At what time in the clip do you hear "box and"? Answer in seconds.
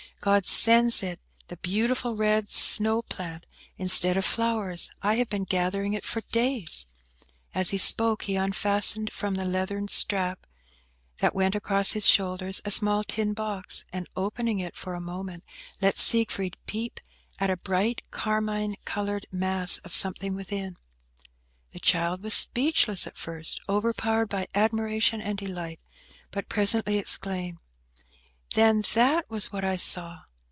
13.33-14.07